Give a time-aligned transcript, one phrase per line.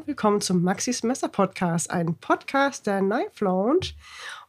[0.00, 3.88] und willkommen zum Maxis Messer Podcast, ein Podcast der Knife Lounge.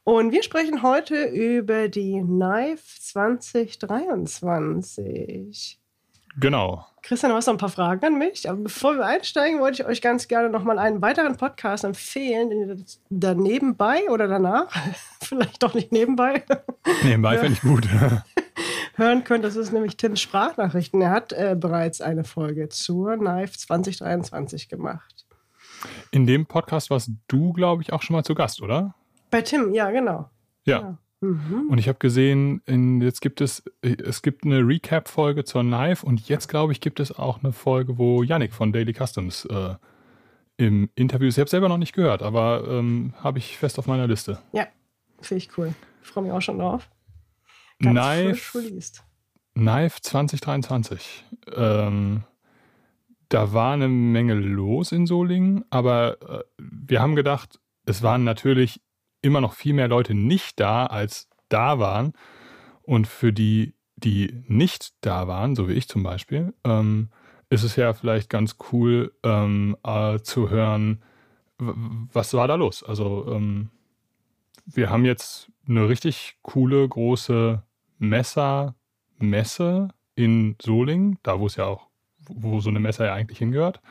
[0.05, 5.77] Und wir sprechen heute über die Knife 2023.
[6.39, 6.85] Genau.
[7.01, 8.49] Christian, du hast noch ein paar Fragen an mich.
[8.49, 12.49] Aber bevor wir einsteigen, wollte ich euch ganz gerne noch mal einen weiteren Podcast empfehlen,
[12.49, 12.77] den ihr
[13.09, 14.73] da nebenbei oder danach,
[15.21, 16.45] vielleicht doch nicht nebenbei.
[17.03, 17.89] Nebenbei finde ich gut.
[18.95, 19.43] hören könnt.
[19.43, 21.01] Das ist nämlich Tims Sprachnachrichten.
[21.01, 25.25] Er hat äh, bereits eine Folge zur Knife 2023 gemacht.
[26.11, 28.95] In dem Podcast warst du, glaube ich, auch schon mal zu Gast, oder?
[29.29, 30.29] Bei Tim, ja, genau.
[30.65, 30.79] Ja.
[30.81, 30.97] ja.
[31.21, 31.69] Mhm.
[31.69, 36.27] Und ich habe gesehen, in, jetzt gibt es, es gibt eine Recap-Folge zur Knife und
[36.27, 39.75] jetzt, glaube ich, gibt es auch eine Folge, wo Yannick von Daily Customs äh,
[40.57, 41.37] im Interview ist.
[41.37, 44.39] Ich habe selber noch nicht gehört, aber ähm, habe ich fest auf meiner Liste.
[44.51, 44.67] Ja,
[45.21, 45.73] finde ich cool.
[46.03, 46.89] Ich freue mich auch schon drauf.
[47.79, 48.59] Ganz Knife,
[49.53, 51.25] Knife 2023.
[51.55, 52.23] Ähm,
[53.31, 58.81] da war eine Menge los in Solingen, aber äh, wir haben gedacht, es waren natürlich
[59.21, 62.11] immer noch viel mehr Leute nicht da, als da waren.
[62.81, 67.09] Und für die, die nicht da waren, so wie ich zum Beispiel, ähm,
[67.49, 71.01] ist es ja vielleicht ganz cool ähm, äh, zu hören,
[71.57, 72.83] was war da los.
[72.83, 73.69] Also ähm,
[74.65, 77.63] wir haben jetzt eine richtig coole, große
[77.99, 81.90] Messer-Messe in Solingen, da wo es ja auch,
[82.35, 83.81] wo so eine Messe ja eigentlich hingehört.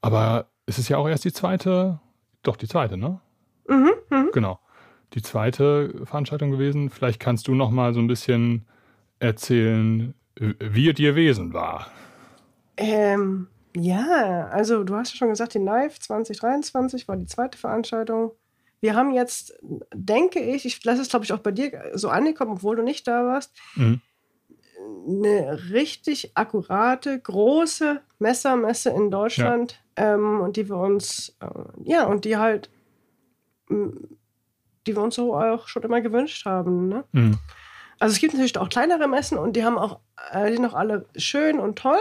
[0.00, 2.00] Aber es ist ja auch erst die zweite,
[2.42, 3.20] doch die zweite, ne?
[3.68, 4.26] Mhm, mh.
[4.32, 4.60] Genau.
[5.14, 6.90] Die zweite Veranstaltung gewesen.
[6.90, 8.66] Vielleicht kannst du noch mal so ein bisschen
[9.18, 11.88] erzählen, wie dir Wesen war.
[12.76, 18.32] Ähm, ja, also du hast ja schon gesagt, die Live 2023 war die zweite Veranstaltung.
[18.80, 19.58] Wir haben jetzt,
[19.92, 23.06] denke ich, ich lasse es glaube ich auch bei dir so angekommen, obwohl du nicht
[23.06, 24.00] da warst, mhm.
[25.06, 30.14] Eine richtig akkurate, große Messermesse in Deutschland ja.
[30.14, 31.46] ähm, und die wir uns, äh,
[31.84, 32.70] ja, und die halt,
[33.68, 36.88] die wir uns so auch schon immer gewünscht haben.
[36.88, 37.04] Ne?
[37.12, 37.38] Mhm.
[37.98, 40.00] Also es gibt natürlich auch kleinere Messen und die haben auch,
[40.32, 42.00] äh, die sind auch alle schön und toll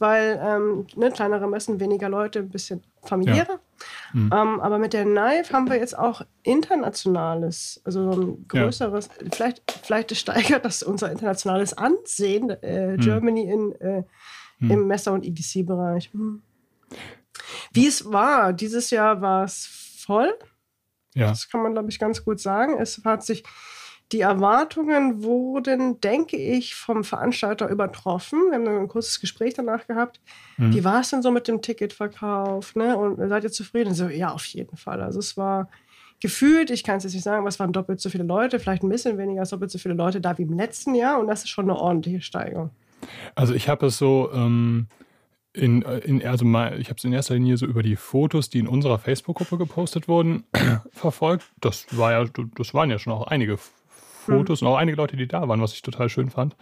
[0.00, 3.48] weil ähm, ne, kleinere Messen, weniger Leute, ein bisschen familiärer.
[3.48, 3.60] Ja.
[4.12, 4.30] Mhm.
[4.32, 9.28] Ähm, aber mit der Knife haben wir jetzt auch internationales, also so ein größeres, ja.
[9.32, 13.00] vielleicht, vielleicht steigert das unser internationales Ansehen, äh, mhm.
[13.00, 14.04] Germany in, äh,
[14.58, 14.70] mhm.
[14.70, 16.12] im Messer- und EDC-Bereich.
[16.14, 16.42] Mhm.
[17.72, 19.66] Wie es war, dieses Jahr war es
[20.04, 20.32] voll.
[21.14, 21.28] Ja.
[21.28, 22.78] Das kann man, glaube ich, ganz gut sagen.
[22.78, 23.44] Es hat sich
[24.12, 28.38] die Erwartungen wurden, denke ich, vom Veranstalter übertroffen.
[28.50, 30.20] Wir haben ein kurzes Gespräch danach gehabt.
[30.56, 30.74] Mhm.
[30.74, 32.76] Wie war es denn so mit dem Ticketverkauf?
[32.76, 32.96] Ne?
[32.96, 33.94] Und seid ihr zufrieden?
[33.94, 35.00] So, ja, auf jeden Fall.
[35.00, 35.68] Also es war
[36.20, 38.82] gefühlt, ich kann es jetzt nicht sagen, aber es waren doppelt so viele Leute, vielleicht
[38.82, 41.18] ein bisschen weniger als doppelt so viele Leute da wie im letzten Jahr.
[41.18, 42.70] Und das ist schon eine ordentliche Steigerung.
[43.34, 44.86] Also ich habe es so ähm,
[45.54, 48.58] in, in also mal, ich habe es in erster Linie so über die Fotos, die
[48.58, 50.44] in unserer Facebook-Gruppe gepostet wurden,
[50.92, 51.46] verfolgt.
[51.60, 52.24] Das war ja,
[52.56, 53.58] das waren ja schon auch einige
[54.24, 54.66] Fotos mhm.
[54.66, 56.56] und auch einige Leute, die da waren, was ich total schön fand.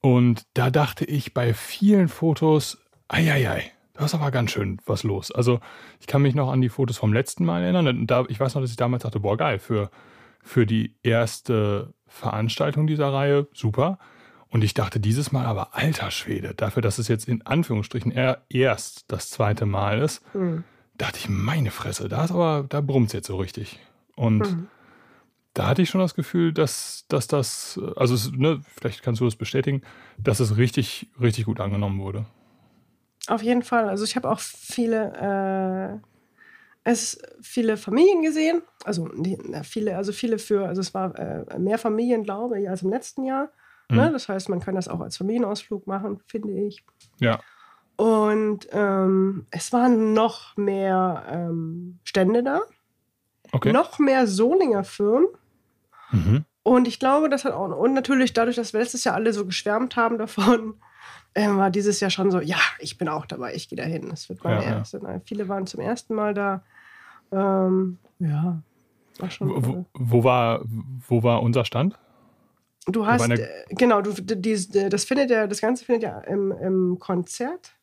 [0.00, 2.78] Und da dachte ich bei vielen Fotos,
[3.08, 5.32] eieiei, da ist aber ganz schön was los.
[5.32, 5.60] Also
[6.00, 8.06] ich kann mich noch an die Fotos vom letzten Mal erinnern.
[8.06, 9.90] Da, ich weiß noch, dass ich damals dachte, boah, geil, für,
[10.42, 13.98] für die erste Veranstaltung dieser Reihe, super.
[14.48, 18.12] Und ich dachte dieses Mal aber, alter Schwede, dafür, dass es jetzt in Anführungsstrichen
[18.48, 20.62] erst das zweite Mal ist, mhm.
[20.96, 23.80] dachte ich, meine Fresse, da ist aber, da brummt es jetzt so richtig.
[24.14, 24.68] Und mhm
[25.56, 29.24] da hatte ich schon das Gefühl, dass, dass das, also es, ne, vielleicht kannst du
[29.24, 29.80] das bestätigen,
[30.18, 32.26] dass es richtig, richtig gut angenommen wurde.
[33.26, 33.88] Auf jeden Fall.
[33.88, 36.08] Also ich habe auch viele, äh,
[36.84, 41.78] es viele Familien gesehen, also die, viele, also viele für, also es war äh, mehr
[41.78, 43.44] Familien, glaube ich, als im letzten Jahr.
[43.88, 43.96] Ne?
[43.96, 43.96] Mhm.
[43.96, 44.12] Ne?
[44.12, 46.84] Das heißt, man kann das auch als Familienausflug machen, finde ich.
[47.18, 47.40] Ja.
[47.96, 52.60] Und ähm, es waren noch mehr ähm, Stände da.
[53.52, 53.72] Okay.
[53.72, 55.28] Noch mehr Solinger Firmen.
[56.10, 56.44] Mhm.
[56.62, 59.46] Und ich glaube, das hat auch, und natürlich dadurch, dass wir letztes Jahr alle so
[59.46, 60.74] geschwärmt haben davon,
[61.34, 64.08] äh, war dieses Jahr schon so, ja, ich bin auch dabei, ich gehe dahin.
[64.08, 64.98] Das wird mein ja, erste.
[65.02, 65.20] Ja.
[65.24, 66.64] Viele waren zum ersten Mal da.
[67.30, 68.62] Ähm, ja,
[69.18, 69.50] war schon.
[69.64, 70.62] Wo, wo, war,
[71.08, 71.98] wo war unser Stand?
[72.86, 76.98] Du hast, äh, genau, du, die, das findet ja, das Ganze findet ja im, im
[76.98, 77.76] Konzert,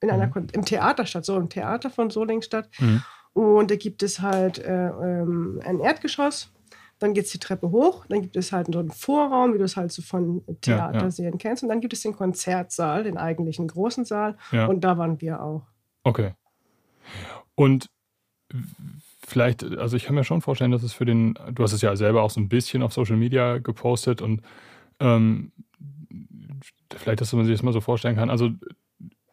[0.00, 0.48] in einer, mhm.
[0.52, 2.68] im Theater statt, so im Theater von Solingen statt.
[2.78, 3.02] Mhm.
[3.32, 6.52] Und da gibt es halt äh, ähm, ein Erdgeschoss
[6.98, 9.64] dann geht es die Treppe hoch, dann gibt es halt so einen Vorraum, wie du
[9.64, 11.38] es halt so von Theaterserien ja, ja.
[11.38, 11.62] kennst.
[11.62, 14.36] Und dann gibt es den Konzertsaal, den eigentlichen großen Saal.
[14.50, 14.66] Ja.
[14.66, 15.62] Und da waren wir auch.
[16.02, 16.34] Okay.
[17.54, 17.88] Und
[19.24, 21.94] vielleicht, also ich kann mir schon vorstellen, dass es für den, du hast es ja
[21.96, 24.42] selber auch so ein bisschen auf Social Media gepostet und
[25.00, 25.52] ähm,
[26.92, 28.30] vielleicht, dass man sich das mal so vorstellen kann.
[28.30, 28.50] Also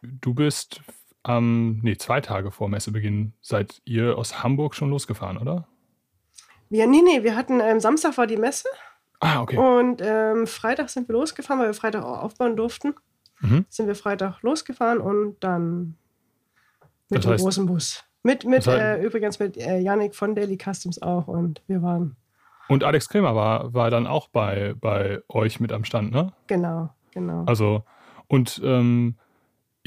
[0.02, 0.82] du bist
[1.22, 5.66] am, nee, zwei Tage vor Messebeginn seid ihr aus Hamburg schon losgefahren, oder?
[6.68, 8.68] Wir, nee, nee, wir hatten, ähm, Samstag war die Messe.
[9.20, 9.56] Ah, okay.
[9.56, 12.94] Und ähm, Freitag sind wir losgefahren, weil wir Freitag auch aufbauen durften.
[13.40, 13.66] Mhm.
[13.68, 15.96] Sind wir Freitag losgefahren und dann
[17.08, 18.04] mit das dem heißt, großen Bus.
[18.22, 21.82] Mit, mit das heißt, äh, übrigens mit äh, Yannick von Daily Customs auch und wir
[21.82, 22.16] waren.
[22.68, 26.32] Und Alex Kremer war, war dann auch bei, bei euch mit am Stand, ne?
[26.48, 27.44] Genau, genau.
[27.46, 27.84] Also,
[28.26, 29.14] und ähm,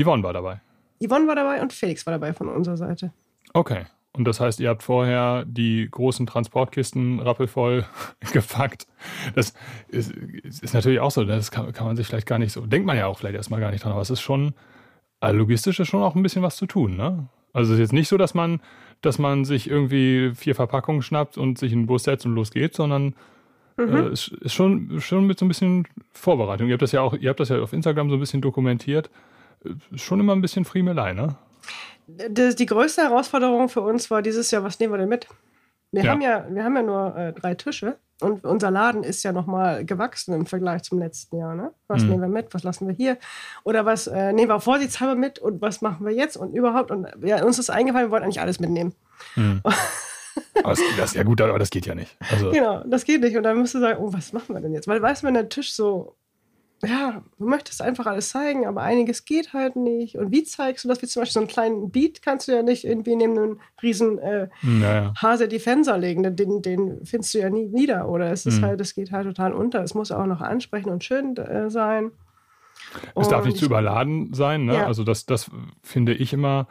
[0.01, 0.61] Yvonne war dabei.
[1.03, 3.11] Yvonne war dabei und Felix war dabei von unserer Seite.
[3.53, 3.85] Okay.
[4.19, 7.85] Und das heißt, ihr habt vorher die großen Transportkisten rappelvoll
[8.33, 8.85] gepackt.
[9.33, 9.53] Das
[9.87, 12.85] ist, ist, natürlich auch so, das kann, kann, man sich vielleicht gar nicht so, denkt
[12.85, 14.53] man ja auch vielleicht erstmal gar nicht dran, aber es ist schon,
[15.21, 17.29] also logistisch ist schon auch ein bisschen was zu tun, ne?
[17.53, 18.59] Also es ist jetzt nicht so, dass man,
[18.99, 22.51] dass man sich irgendwie vier Verpackungen schnappt und sich in den Bus setzt und los
[22.51, 23.15] geht, sondern
[23.77, 23.95] mhm.
[23.95, 26.67] äh, ist, ist schon, schon mit so ein bisschen Vorbereitung.
[26.67, 29.09] Ihr habt das ja auch, ihr habt das ja auf Instagram so ein bisschen dokumentiert.
[29.63, 31.37] Ist schon immer ein bisschen Friemelei, ne?
[32.29, 35.27] Die, die größte Herausforderung für uns war dieses Jahr, was nehmen wir denn mit?
[35.91, 36.11] Wir ja.
[36.11, 39.85] haben ja, wir haben ja nur äh, drei Tische und unser Laden ist ja nochmal
[39.85, 41.55] gewachsen im Vergleich zum letzten Jahr.
[41.55, 41.71] Ne?
[41.87, 42.09] Was mhm.
[42.09, 42.53] nehmen wir mit?
[42.53, 43.17] Was lassen wir hier?
[43.63, 46.91] Oder was äh, nehmen wir vorsichtshalber mit und was machen wir jetzt und überhaupt?
[46.91, 48.93] Und ja, uns ist eingefallen, wir wollten eigentlich alles mitnehmen.
[49.35, 49.61] Mhm.
[50.63, 52.17] das, das, ja gut, aber das geht ja nicht.
[52.31, 52.51] Also.
[52.51, 53.37] Genau, das geht nicht.
[53.37, 54.87] Und dann musst du sagen, oh, was machen wir denn jetzt?
[54.87, 56.15] Weil weißt du, wenn der Tisch so
[56.85, 60.15] ja, du möchtest einfach alles zeigen, aber einiges geht halt nicht.
[60.15, 61.01] Und wie zeigst du das?
[61.01, 64.17] Wie zum Beispiel so einen kleinen Beat kannst du ja nicht irgendwie neben einem riesen
[64.19, 65.13] äh, naja.
[65.21, 66.23] Hase Defensor legen.
[66.35, 68.07] Den, den findest du ja nie wieder.
[68.07, 68.65] Oder es ist mhm.
[68.65, 69.83] halt, es geht halt total unter.
[69.83, 72.11] Es muss auch noch ansprechend und schön äh, sein.
[73.15, 74.65] Es darf nicht zu überladen sein.
[74.65, 74.75] Ne?
[74.75, 74.87] Ja.
[74.87, 75.51] Also das, das
[75.83, 76.67] finde ich immer,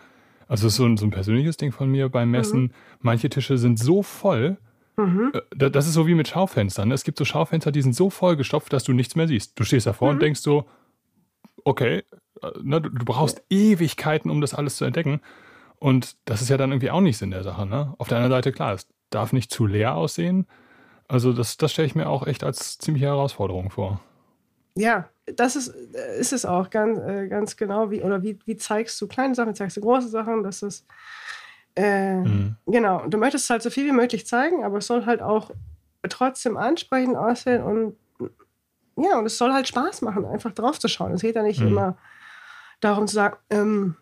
[0.49, 2.63] also das ist so ein, so ein persönliches Ding von mir beim Messen.
[2.63, 2.71] Mhm.
[3.01, 4.57] Manche Tische sind so voll,
[4.99, 5.33] Mhm.
[5.33, 6.89] Äh, das ist so wie mit Schaufenstern.
[6.89, 6.95] Ne?
[6.95, 9.59] Es gibt so Schaufenster, die sind so vollgestopft, dass du nichts mehr siehst.
[9.59, 10.15] Du stehst davor mhm.
[10.15, 10.65] und denkst so,
[11.65, 12.03] okay,
[12.43, 13.43] äh, ne, du, brauchst.
[13.49, 15.21] Ewigkeiten, um das alles zu entdecken.
[15.79, 17.65] Und das ist ja dann irgendwie auch nicht Sinn der Sache.
[17.65, 17.95] Ne?
[17.99, 20.47] Auf der anderen Seite, klar, es darf nicht zu leer aussehen.
[21.07, 24.01] Also das, das stelle ich mir auch echt als ziemliche Herausforderung vor.
[24.75, 26.99] Ja, das ist, äh, ist es auch ganz,
[27.31, 27.91] ganz genau.
[27.93, 30.43] Wie, oder wie, wie zeigst du kleine Sachen, zeigst du große Sachen?
[30.43, 30.87] Das ist
[31.79, 32.57] äh, mhm.
[32.67, 35.53] Genau, du möchtest halt so viel wie möglich zeigen, aber es soll halt auch
[36.09, 37.97] trotzdem ansprechend aussehen und
[38.97, 41.13] ja, und es soll halt Spaß machen, einfach drauf zu schauen.
[41.13, 41.69] Es geht ja nicht mhm.
[41.69, 41.99] immer
[42.81, 43.97] darum zu sagen, ähm,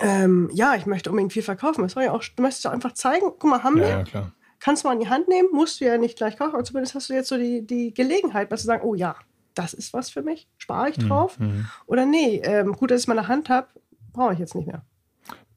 [0.00, 1.84] ähm, ja, ich möchte unbedingt viel verkaufen.
[1.84, 4.04] Es soll ja auch, du möchtest ja einfach zeigen, guck mal, haben ja, wir.
[4.12, 6.64] Ja, Kannst du mal in die Hand nehmen, musst du ja nicht gleich kaufen, aber
[6.64, 9.14] zumindest hast du jetzt so die, die Gelegenheit, dass du sagen, oh ja,
[9.54, 11.38] das ist was für mich, spare ich mhm, drauf.
[11.38, 11.66] Mhm.
[11.86, 13.68] Oder nee, ähm, gut, dass ich meine Hand habe,
[14.14, 14.82] brauche ich jetzt nicht mehr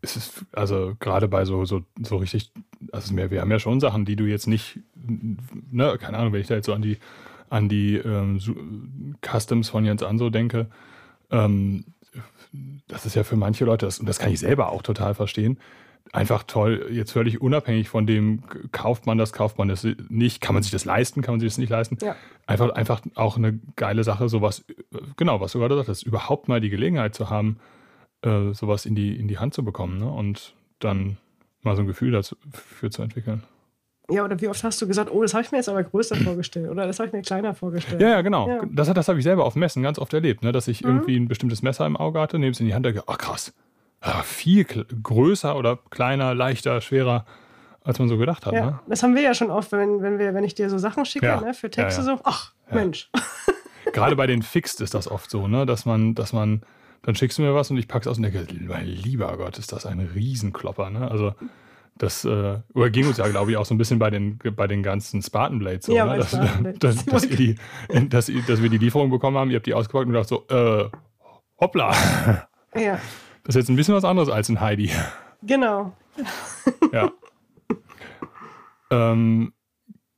[0.02, 2.52] es ist, also gerade bei so, so, so richtig,
[2.92, 6.42] also mehr, wir haben ja schon Sachen, die du jetzt nicht, ne, keine Ahnung, wenn
[6.42, 6.98] ich da jetzt so an die,
[7.50, 8.40] an die ähm,
[9.22, 10.68] Customs von Jens Anso denke,
[11.32, 11.86] ähm,
[12.88, 15.60] das ist ja für manche Leute, das, und das kann ich selber auch total verstehen,
[16.14, 20.54] einfach toll, jetzt völlig unabhängig von dem, kauft man das, kauft man das nicht, kann
[20.54, 21.98] man sich das leisten, kann man sich das nicht leisten.
[22.02, 22.16] Ja.
[22.46, 24.64] Einfach, einfach auch eine geile Sache, sowas,
[25.18, 27.58] genau, was du gerade sagst, überhaupt mal die Gelegenheit zu haben,
[28.28, 30.10] äh, sowas in die, in die Hand zu bekommen ne?
[30.10, 31.18] und dann
[31.64, 33.44] mal so ein Gefühl dafür zu entwickeln.
[34.10, 36.16] Ja, oder wie oft hast du gesagt, oh, das habe ich mir jetzt aber größer
[36.16, 38.02] vorgestellt oder das habe ich mir kleiner vorgestellt?
[38.02, 38.48] Ja, ja, genau.
[38.48, 38.62] Ja.
[38.72, 40.52] Das, das habe ich selber auf Messen ganz oft erlebt, ne?
[40.52, 40.90] dass ich mhm.
[40.90, 43.18] irgendwie ein bestimmtes Messer im Auge hatte, nehme es in die Hand und denke, ach
[43.18, 43.54] krass,
[44.06, 47.26] ja, viel größer oder kleiner, leichter, schwerer,
[47.84, 48.54] als man so gedacht hat.
[48.54, 48.80] Ja, ne?
[48.88, 51.26] Das haben wir ja schon oft, wenn, wenn, wir, wenn ich dir so Sachen schicke
[51.26, 51.42] ja.
[51.42, 53.10] ne, für Texte, so, ach, Mensch.
[53.94, 55.66] Gerade bei den Fixed ist das oft so, ne?
[55.66, 56.62] dass man, dass man
[57.04, 59.72] dann schickst du mir was und ich pack's aus und denke, mein lieber Gott, ist
[59.72, 60.90] das ein Riesenklopper.
[60.90, 61.10] Ne?
[61.10, 61.34] Also
[61.98, 64.68] das äh, oder ging uns ja, glaube ich, auch so ein bisschen bei den, bei
[64.68, 66.18] den ganzen Spartan Blades so, ja, ne?
[66.18, 66.32] dass,
[66.80, 67.56] dass, dass, wir die,
[68.10, 70.90] dass, dass, wir die Lieferung bekommen haben, ihr habt die ausgepackt und gedacht so, äh,
[71.60, 72.48] hoppla.
[72.76, 73.00] Ja.
[73.44, 74.92] Das ist jetzt ein bisschen was anderes als ein Heidi.
[75.42, 75.94] Genau.
[76.92, 77.10] ja.
[78.92, 79.54] ähm,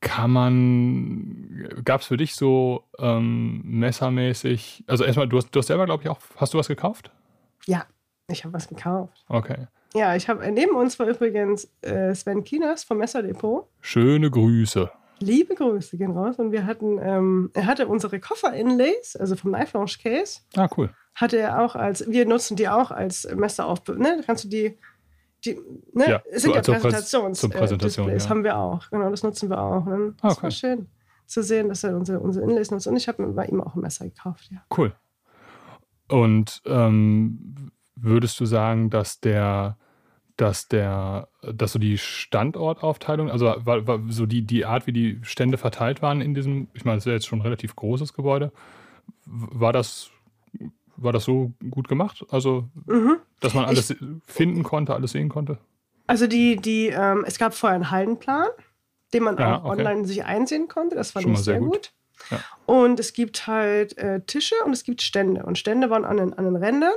[0.01, 5.67] kann man, gab es für dich so ähm, messermäßig, also erstmal, du hast, du hast
[5.67, 7.11] selber, glaube ich, auch, hast du was gekauft?
[7.65, 7.85] Ja,
[8.27, 9.25] ich habe was gekauft.
[9.27, 9.67] Okay.
[9.93, 13.67] Ja, ich habe, neben uns war übrigens äh, Sven Kinas vom Messerdepot.
[13.81, 14.89] Schöne Grüße.
[15.19, 16.37] Liebe Grüße gehen raus.
[16.37, 20.41] Und wir hatten, ähm, er hatte unsere Koffer-Inlays, also vom Knife Launch Case.
[20.55, 20.91] Ah, cool.
[21.15, 24.17] Hatte er auch als, wir nutzen die auch als Messer auf, ne?
[24.17, 24.77] Da kannst du die
[25.45, 25.57] die
[25.93, 28.29] ne, ja, sind ja Präsentations, zur Präsentation, Displays, ja.
[28.29, 28.89] haben wir auch.
[28.89, 29.85] Genau, das nutzen wir auch.
[29.85, 30.13] Ne?
[30.21, 30.43] Das okay.
[30.43, 30.87] war schön
[31.25, 32.87] zu sehen, dass er unsere, unsere Inlays nutzt.
[32.87, 34.63] Und ich habe mir bei ihm auch ein Messer gekauft, ja.
[34.75, 34.93] Cool.
[36.07, 39.77] Und ähm, würdest du sagen, dass der,
[40.37, 45.19] dass der, dass so die Standortaufteilung, also war, war so die, die Art, wie die
[45.21, 48.13] Stände verteilt waren in diesem, ich meine, es ist ja jetzt schon ein relativ großes
[48.13, 48.51] Gebäude,
[49.25, 50.09] war das
[51.01, 52.25] war das so gut gemacht?
[52.29, 53.17] Also, mhm.
[53.39, 55.57] dass man alles ich, finden konnte, alles sehen konnte?
[56.07, 58.47] Also die, die, ähm, es gab vorher einen Hallenplan,
[59.13, 59.79] den man ja, auch okay.
[59.79, 60.95] online sich einsehen konnte.
[60.95, 61.71] Das fand Schon ich sehr, sehr gut.
[61.71, 61.93] gut.
[62.31, 62.39] Ja.
[62.65, 65.43] Und es gibt halt äh, Tische und es gibt Stände.
[65.45, 66.93] Und Stände waren an den, an den Rändern.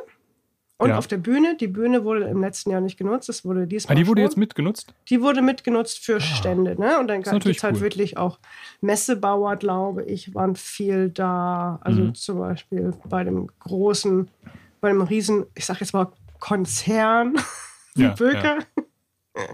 [0.82, 0.98] Und ja.
[0.98, 3.92] auf der Bühne, die Bühne wurde im letzten Jahr nicht genutzt, das wurde diesmal.
[3.92, 4.30] Ah, die wurde schon.
[4.30, 4.92] jetzt mitgenutzt?
[5.10, 6.20] Die wurde mitgenutzt für ah.
[6.20, 6.98] Stände, ne?
[6.98, 7.82] Und dann gibt es halt cool.
[7.82, 8.40] wirklich auch
[8.80, 11.78] Messebauer, glaube ich, waren viel da.
[11.82, 12.14] Also mhm.
[12.16, 14.28] zum Beispiel bei dem großen,
[14.80, 16.08] bei dem riesen, ich sag jetzt mal
[16.40, 17.36] Konzern
[17.94, 18.58] wie ja, Böker.
[19.36, 19.44] Ja.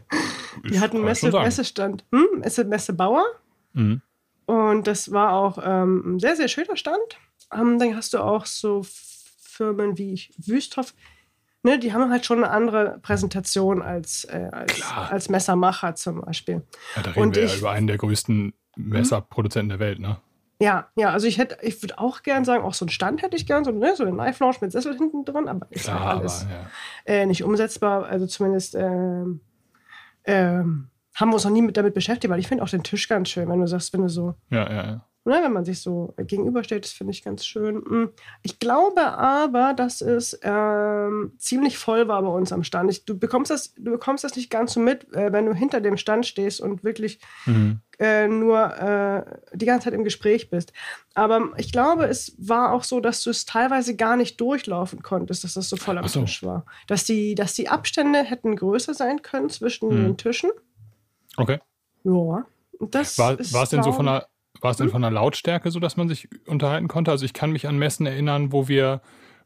[0.70, 2.38] Die hatten Messe, Messestand, hm?
[2.38, 3.22] Messe, Messebauer.
[3.74, 4.00] Mhm.
[4.46, 7.18] Und das war auch ähm, ein sehr, sehr schöner Stand.
[7.52, 8.82] Ähm, dann hast du auch so
[9.58, 10.94] Firmen wie Wüsthoff,
[11.62, 16.62] ne, die haben halt schon eine andere Präsentation als, äh, als, als, Messermacher zum Beispiel.
[16.96, 20.18] Ja, da reden Und wir ich, ja über einen der größten Messerproduzenten der Welt, ne?
[20.60, 23.36] Ja, ja, also ich hätte, ich würde auch gern sagen, auch so einen Stand hätte
[23.36, 26.00] ich gern, so, ne, so eine Knife Lounge mit Sessel hinten drin, aber ist Klar,
[26.00, 26.60] halt alles aber, ja.
[27.04, 28.06] äh, nicht umsetzbar.
[28.06, 29.40] Also zumindest ähm,
[30.24, 33.08] ähm, haben wir uns noch nie mit, damit beschäftigt, weil ich finde auch den Tisch
[33.08, 35.07] ganz schön, wenn du sagst, wenn du so ja, ja, ja.
[35.24, 37.84] Ne, wenn man sich so gegenüberstellt, das finde ich ganz schön.
[37.86, 38.10] Hm.
[38.42, 42.90] Ich glaube aber, dass es ähm, ziemlich voll war bei uns am Stand.
[42.90, 45.82] Ich, du, bekommst das, du bekommst das nicht ganz so mit, äh, wenn du hinter
[45.82, 47.80] dem Stand stehst und wirklich mhm.
[47.98, 50.72] äh, nur äh, die ganze Zeit im Gespräch bist.
[51.14, 55.44] Aber ich glaube, es war auch so, dass du es teilweise gar nicht durchlaufen konntest,
[55.44, 56.20] dass das so voll am so.
[56.20, 56.64] Tisch war.
[56.86, 60.04] Dass die, dass die Abstände hätten größer sein können zwischen mhm.
[60.04, 60.50] den Tischen.
[61.36, 61.58] Okay.
[62.04, 62.46] Ja.
[62.80, 64.28] Das war, war es denn so von der
[64.60, 64.92] war es denn hm?
[64.92, 67.10] von der Lautstärke so, dass man sich unterhalten konnte?
[67.10, 69.00] Also ich kann mich an Messen erinnern, wo wir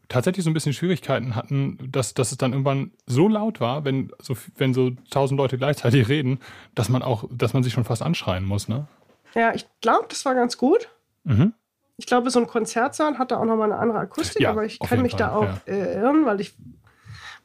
[0.09, 4.12] tatsächlich so ein bisschen Schwierigkeiten hatten, dass, dass es dann irgendwann so laut war, wenn
[4.21, 6.40] so, wenn so tausend Leute gleichzeitig reden,
[6.75, 8.87] dass man auch, dass man sich schon fast anschreien muss, ne?
[9.35, 10.90] Ja, ich glaube, das war ganz gut.
[11.25, 11.54] Mhm.
[11.97, 15.00] Ich glaube, so ein Konzertsaal hatte auch nochmal eine andere Akustik, ja, aber ich kann
[15.02, 15.73] mich Fall, da auch ja.
[15.73, 16.54] äh, irren, weil ich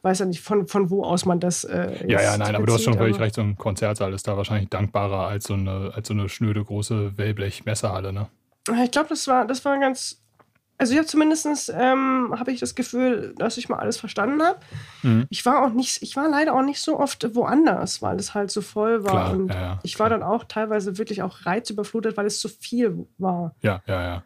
[0.02, 1.64] weiß ja nicht, von, von wo aus man das.
[1.64, 4.36] Äh, ja, ja, nein, aber du hast schon völlig recht, so ein Konzertsaal ist da
[4.36, 8.28] wahrscheinlich dankbarer als so eine, als so eine schnöde große Wellblech-Messehalle, ne?
[8.84, 10.22] Ich glaube, das war, das war ganz.
[10.80, 14.60] Also ich habe zumindest ähm, habe ich das Gefühl, dass ich mal alles verstanden habe.
[15.02, 15.26] Mhm.
[15.28, 18.52] Ich war auch nicht, ich war leider auch nicht so oft woanders, weil es halt
[18.52, 19.10] so voll war.
[19.10, 22.48] Klar, und ja, ja, ich war dann auch teilweise wirklich auch reizüberflutet, weil es zu
[22.48, 23.56] viel war.
[23.60, 24.22] Ja, ja, ja.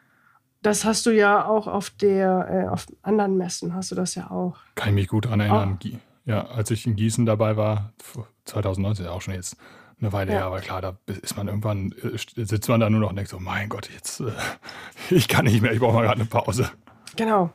[0.62, 4.30] Das hast du ja auch auf der, äh, auf anderen Messen hast du das ja
[4.30, 4.56] auch.
[4.76, 5.78] Kann ich mich gut daran erinnern.
[5.84, 5.88] Oh.
[6.24, 7.92] Ja, als ich in Gießen dabei war,
[8.44, 9.56] 2019, auch schon jetzt
[10.00, 10.38] eine Weile ja.
[10.38, 13.30] her, aber klar, da ist man irgendwann, äh, sitzt man da nur noch und denkt
[13.30, 14.32] so, mein Gott, jetzt, äh,
[15.10, 16.70] ich kann nicht mehr, ich brauche mal gerade eine Pause.
[17.16, 17.52] Genau.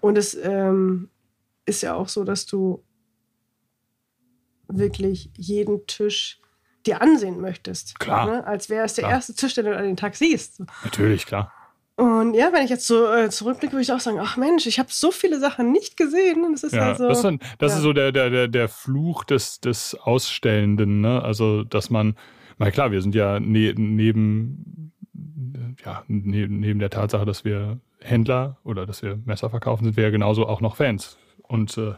[0.00, 1.08] Und es ähm,
[1.66, 2.84] ist ja auch so, dass du
[4.66, 6.40] wirklich jeden Tisch
[6.86, 7.98] dir ansehen möchtest.
[7.98, 8.26] Klar.
[8.26, 8.46] Ne?
[8.46, 9.14] Als wäre es der klar.
[9.14, 10.62] erste Tisch, den du an den Tag siehst.
[10.84, 11.52] Natürlich, klar.
[12.00, 14.78] Und ja, wenn ich jetzt so äh, zurückblicke, würde ich auch sagen, ach Mensch, ich
[14.78, 16.46] habe so viele Sachen nicht gesehen.
[16.50, 17.76] Das ist ja, also, das, ist, dann, das ja.
[17.76, 21.02] ist so der, der, der Fluch des, des Ausstellenden.
[21.02, 21.22] Ne?
[21.22, 22.16] Also, dass man,
[22.56, 24.92] na klar, wir sind ja ne, neben,
[25.84, 30.04] ja, ne, neben der Tatsache, dass wir Händler oder dass wir Messer verkaufen, sind wir
[30.04, 31.18] ja genauso auch noch Fans.
[31.42, 31.92] Und äh,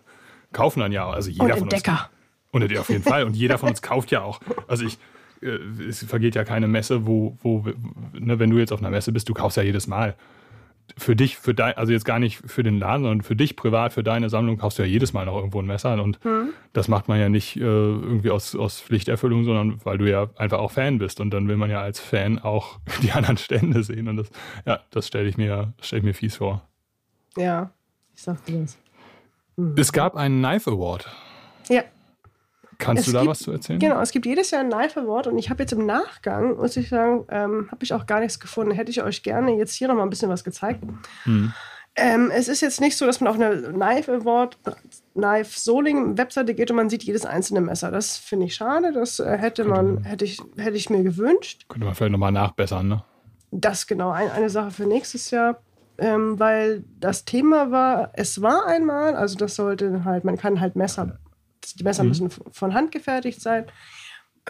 [0.53, 2.11] kaufen dann ja, also jeder und von Entdecker.
[2.51, 2.65] uns.
[2.65, 3.23] Und auf jeden Fall.
[3.23, 4.41] Und jeder von uns kauft ja auch.
[4.67, 4.99] Also ich,
[5.43, 7.65] es vergeht ja keine Messe, wo, wo
[8.13, 10.15] ne, wenn du jetzt auf einer Messe bist, du kaufst ja jedes Mal.
[10.99, 13.93] Für dich, für dein, also jetzt gar nicht für den Laden, sondern für dich privat,
[13.93, 16.01] für deine Sammlung kaufst du ja jedes Mal noch irgendwo ein Messer.
[16.03, 16.51] Und mhm.
[16.73, 20.59] das macht man ja nicht äh, irgendwie aus, aus Pflichterfüllung, sondern weil du ja einfach
[20.59, 21.21] auch Fan bist.
[21.21, 24.09] Und dann will man ja als Fan auch die anderen Stände sehen.
[24.09, 24.31] Und das,
[24.67, 26.69] ja, das stelle ich mir, stelle ich mir fies vor.
[27.37, 27.71] Ja,
[28.15, 28.77] ich sag dir das.
[29.57, 29.75] Mhm.
[29.79, 31.09] Es gab einen Knife Award.
[31.69, 31.85] Ja.
[32.83, 33.79] Kannst es du da gibt, was zu erzählen?
[33.79, 36.77] Genau, es gibt jedes Jahr ein Knife Award und ich habe jetzt im Nachgang, muss
[36.77, 38.73] ich sagen, ähm, habe ich auch gar nichts gefunden.
[38.73, 40.83] Hätte ich euch gerne jetzt hier noch mal ein bisschen was gezeigt.
[41.25, 41.53] Hm.
[41.95, 44.59] Ähm, es ist jetzt nicht so, dass man auf eine Knife Award,
[45.15, 47.91] Knife Soling Webseite geht und man sieht jedes einzelne Messer.
[47.91, 48.93] Das finde ich schade.
[48.93, 51.67] Das äh, hätte man, hätte ich, hätte ich mir gewünscht.
[51.69, 53.05] Könnte man vielleicht nochmal nachbessern, ne?
[53.51, 55.61] Das genau, ein, eine Sache für nächstes Jahr.
[55.99, 60.75] Ähm, weil das Thema war, es war einmal, also das sollte halt, man kann halt
[60.75, 61.19] Messer
[61.79, 62.09] die Messer mhm.
[62.11, 63.67] müssen von Hand gefertigt sein.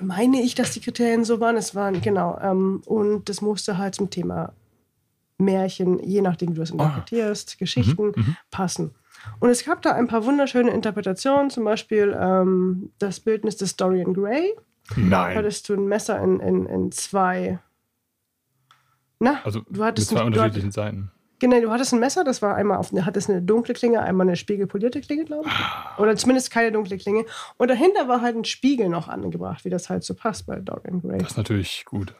[0.00, 1.56] Meine ich, dass die Kriterien so waren.
[1.56, 2.38] Es waren, genau.
[2.40, 4.54] Ähm, und das musste halt zum Thema
[5.38, 6.74] Märchen, je nachdem, wie du es ah.
[6.74, 7.58] interpretierst, ah.
[7.58, 8.12] Geschichten mhm.
[8.16, 8.36] mhm.
[8.50, 8.94] passen.
[9.38, 14.14] Und es gab da ein paar wunderschöne Interpretationen, zum Beispiel ähm, das Bildnis des Dorian
[14.14, 14.54] Gray.
[14.96, 15.36] Nein.
[15.36, 17.60] Hattest du ein Messer in, in, in zwei.
[19.20, 21.12] Na, also du hattest mit zwei unterschiedlichen Seiten.
[21.42, 24.36] Genau, du hattest ein Messer, das war einmal auf, hattest eine dunkle Klinge, einmal eine
[24.36, 25.98] spiegelpolierte Klinge, glaube ich.
[25.98, 27.24] Oder zumindest keine dunkle Klinge.
[27.56, 30.86] Und dahinter war halt ein Spiegel noch angebracht, wie das halt so passt bei Dog
[30.86, 31.18] and Grey.
[31.18, 32.14] Das ist natürlich gut.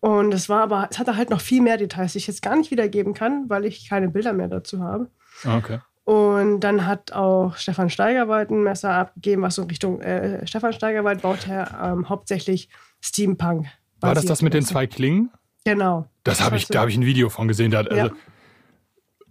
[0.00, 2.56] Und es war aber, es hatte halt noch viel mehr Details, die ich jetzt gar
[2.56, 5.10] nicht wiedergeben kann, weil ich keine Bilder mehr dazu habe.
[5.44, 5.78] Ah, okay.
[6.02, 10.72] Und dann hat auch Stefan Steigerwald ein Messer abgegeben, was so in Richtung äh, Stefan
[10.72, 12.68] Steigerwald baut er ähm, hauptsächlich
[13.00, 13.66] Steampunk.
[14.00, 15.30] War das das mit den zwei Klingen?
[15.64, 16.06] Genau.
[16.24, 17.70] Das habe ich, da habe ich ein Video von gesehen.
[17.70, 18.10] Da, also, Ja.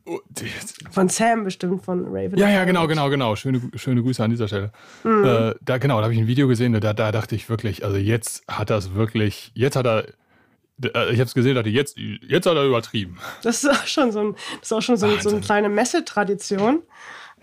[0.05, 0.19] Oh,
[0.91, 2.37] Von Sam bestimmt, von Raven.
[2.37, 3.35] ja, ja, genau, genau, genau.
[3.35, 4.71] Schöne, schöne Grüße an dieser Stelle.
[5.03, 5.25] Mhm.
[5.25, 7.97] Äh, da, genau, da habe ich ein Video gesehen, da, da dachte ich wirklich, also
[7.97, 10.05] jetzt hat er es wirklich, jetzt hat er,
[10.83, 13.17] äh, ich habe es gesehen, dachte jetzt, jetzt hat er übertrieben.
[13.43, 16.81] Das ist auch schon so, ein, das ist auch schon so, so eine kleine Messetradition.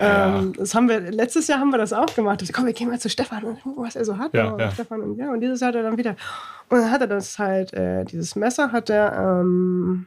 [0.00, 0.38] Ja.
[0.38, 2.42] Ähm, das haben wir, letztes Jahr haben wir das auch gemacht.
[2.42, 4.32] Ich, komm, wir gehen mal zu Stefan und gucken, was er so hat.
[4.34, 4.70] Ja, Und ja.
[4.70, 6.16] Stefan und ja, und dieses Jahr hat er dann wieder.
[6.70, 10.06] Und dann hat er das halt, äh, dieses Messer hat er, ähm,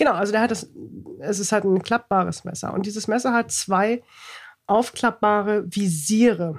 [0.00, 0.68] genau, also der hat das,
[1.20, 2.74] es ist halt ein klappbares Messer.
[2.74, 4.02] Und dieses Messer hat zwei
[4.66, 6.58] aufklappbare Visiere.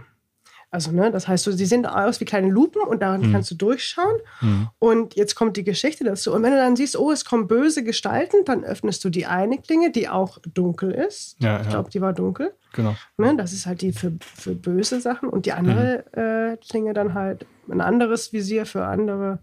[0.74, 3.33] Also, ne, das heißt, so, sie sehen aus wie kleine Lupen und daran Mhm.
[3.33, 4.15] kannst du durchschauen.
[4.39, 4.69] Hm.
[4.79, 6.33] Und jetzt kommt die Geschichte dazu.
[6.33, 9.57] Und wenn du dann siehst, oh, es kommen böse Gestalten, dann öffnest du die eine
[9.57, 11.36] Klinge, die auch dunkel ist.
[11.39, 12.53] Ja, Ich ja, glaube, die war dunkel.
[12.71, 12.95] genau.
[13.17, 13.36] Ne?
[13.36, 15.27] Das ist halt die für, für böse Sachen.
[15.27, 16.21] Und die andere Mhm.
[16.21, 19.39] äh, Klinge dann halt ein anderes Visier für andere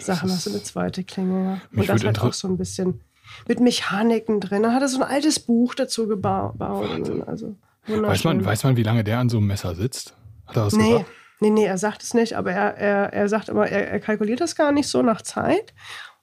[0.00, 0.28] Sachen.
[0.28, 1.60] ist- Hast du eine zweite Klinge.
[1.72, 1.78] Ja.
[1.80, 3.00] Und das halt auch so ein bisschen
[3.48, 4.62] mit Mechaniken drin.
[4.62, 6.88] Dann hat er so ein altes Buch dazu geba- gebaut.
[7.26, 7.54] Also,
[7.86, 10.14] Weiß man, weiß man, wie lange der an so einem Messer sitzt?
[10.46, 11.06] Hat er was Nee, gesagt?
[11.40, 14.40] nee, nee, er sagt es nicht, aber er, er, er sagt immer, er, er kalkuliert
[14.40, 15.74] das gar nicht so nach Zeit.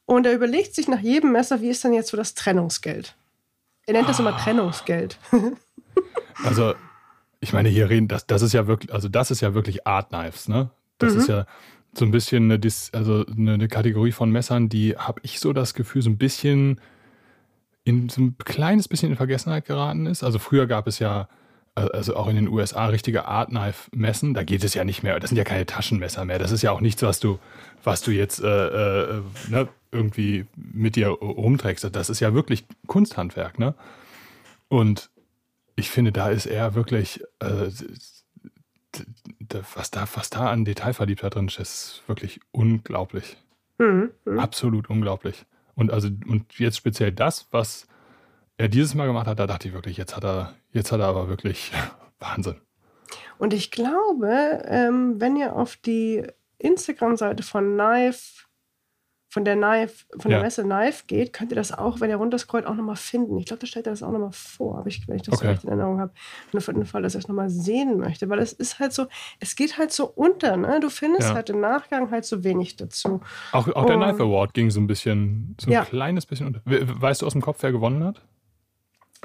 [0.06, 3.16] Und er überlegt sich nach jedem Messer, wie ist denn jetzt so das Trennungsgeld?
[3.86, 4.38] Er nennt das immer Ah.
[4.40, 5.18] Trennungsgeld.
[6.44, 6.74] Also,
[7.40, 10.10] ich meine, hier reden, das, das ist ja wirklich, also das ist ja wirklich Art
[10.10, 10.72] Knives, ne?
[10.98, 11.20] Das Mhm.
[11.20, 11.46] ist ja
[11.94, 12.60] so ein bisschen eine,
[12.94, 16.80] also eine Kategorie von Messern, die habe ich so das Gefühl, so ein bisschen
[17.84, 20.24] in so ein kleines bisschen in Vergessenheit geraten ist.
[20.24, 21.28] Also früher gab es ja,
[21.76, 24.34] äh, also auch in den USA, richtige Art Knife Messen.
[24.34, 26.40] Da geht es ja nicht mehr, das sind ja keine Taschenmesser mehr.
[26.40, 27.40] Das ist ja auch nichts, was du,
[27.84, 31.90] was du jetzt äh, äh, ne, irgendwie mit dir rumträgst.
[31.96, 33.74] Das ist ja wirklich Kunsthandwerk, ne?
[34.70, 35.10] Und
[35.76, 37.70] ich finde, da ist er wirklich, äh,
[39.74, 43.38] was, da, was da an Detailverliebtheit drin ist, ist wirklich unglaublich.
[43.80, 44.12] Mhm.
[44.26, 44.40] mhm.
[44.40, 45.46] Absolut unglaublich.
[45.82, 47.88] Und also, und jetzt speziell das, was
[48.58, 51.08] er dieses Mal gemacht hat, da dachte ich wirklich, jetzt hat er, jetzt hat er
[51.08, 51.72] aber wirklich
[52.20, 52.62] Wahnsinn.
[53.40, 56.24] Und ich glaube, ähm, wenn ihr auf die
[56.60, 58.44] Instagram-Seite von Knife,
[59.34, 60.44] von der Knife, von der Ja.
[60.44, 63.38] Messe Knife geht, könnt ihr das auch, wenn ihr runterscrollt, auch nochmal finden.
[63.38, 65.46] Ich glaube, da stellt er das auch nochmal vor, aber ich, wenn ich das so
[65.46, 65.54] Okay.
[65.54, 66.12] recht in Erinnerung habe.
[66.52, 68.28] Nur für den Fall, dass ich es nochmal sehen möchte.
[68.30, 69.08] Weil es ist halt so,
[69.40, 70.82] es geht halt so unter, ne?
[70.82, 71.36] Du findest Ja.
[71.36, 73.22] halt im Nachgang halt so wenig dazu.
[73.54, 75.86] Auch, auch der Und- Knife Award ging so ein bisschen, so ein Ja.
[75.86, 76.60] kleines bisschen unter.
[76.66, 78.22] We- Weißt du aus dem Kopf, wer gewonnen hat?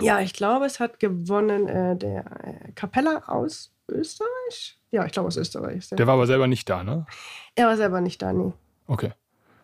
[0.00, 4.78] Ja, ich glaube, es hat gewonnen äh, der äh, Capella aus Österreich.
[4.92, 5.88] Ja, ich glaube aus Österreich.
[5.90, 7.06] Der war aber selber nicht da, ne?
[7.54, 8.52] er war selber nicht da, nee.
[8.86, 9.12] Okay.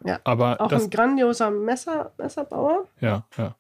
[0.05, 0.21] Ja.
[0.25, 2.87] Aber Auch das, ein grandioser Messer, Messerbauer.
[3.01, 3.55] Ja, ja.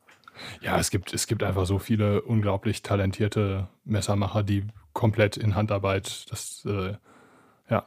[0.60, 6.30] Ja, es gibt, es gibt einfach so viele unglaublich talentierte Messermacher, die komplett in Handarbeit,
[6.30, 6.94] das, äh,
[7.68, 7.84] ja.